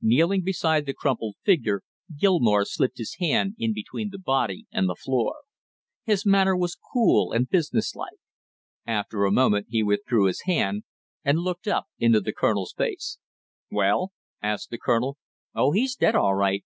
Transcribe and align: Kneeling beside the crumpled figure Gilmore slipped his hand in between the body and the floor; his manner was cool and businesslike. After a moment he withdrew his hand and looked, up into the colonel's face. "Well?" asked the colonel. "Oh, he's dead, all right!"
Kneeling 0.00 0.42
beside 0.44 0.86
the 0.86 0.94
crumpled 0.94 1.36
figure 1.44 1.82
Gilmore 2.18 2.64
slipped 2.64 2.96
his 2.96 3.16
hand 3.20 3.54
in 3.58 3.74
between 3.74 4.08
the 4.08 4.18
body 4.18 4.64
and 4.72 4.88
the 4.88 4.94
floor; 4.94 5.42
his 6.04 6.24
manner 6.24 6.56
was 6.56 6.78
cool 6.94 7.32
and 7.32 7.50
businesslike. 7.50 8.16
After 8.86 9.26
a 9.26 9.30
moment 9.30 9.66
he 9.68 9.82
withdrew 9.82 10.24
his 10.24 10.44
hand 10.46 10.84
and 11.22 11.40
looked, 11.40 11.68
up 11.68 11.84
into 11.98 12.20
the 12.22 12.32
colonel's 12.32 12.72
face. 12.72 13.18
"Well?" 13.70 14.12
asked 14.42 14.70
the 14.70 14.78
colonel. 14.78 15.18
"Oh, 15.54 15.72
he's 15.72 15.94
dead, 15.96 16.14
all 16.14 16.34
right!" 16.34 16.64